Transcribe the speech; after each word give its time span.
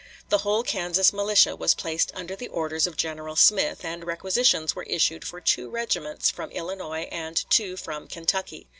The 0.29 0.39
whole 0.39 0.63
Kansas 0.63 1.13
militia 1.13 1.55
was 1.55 1.75
placed 1.75 2.11
under 2.15 2.35
the 2.35 2.47
orders 2.47 2.87
of 2.87 2.97
General 2.97 3.35
Smith, 3.35 3.85
and 3.85 4.03
requisitions 4.03 4.75
were 4.75 4.81
issued 4.81 5.23
for 5.27 5.39
two 5.39 5.69
regiments 5.69 6.31
from 6.31 6.49
Illinois 6.49 7.07
and 7.11 7.35
two 7.51 7.77
from 7.77 8.07
Kentucky. 8.07 8.65